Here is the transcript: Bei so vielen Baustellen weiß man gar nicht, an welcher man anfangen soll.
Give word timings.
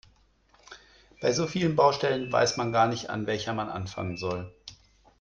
Bei 1.21 1.31
so 1.31 1.45
vielen 1.45 1.75
Baustellen 1.75 2.31
weiß 2.31 2.57
man 2.57 2.71
gar 2.71 2.87
nicht, 2.87 3.11
an 3.11 3.27
welcher 3.27 3.53
man 3.53 3.69
anfangen 3.69 4.17
soll. 4.17 4.51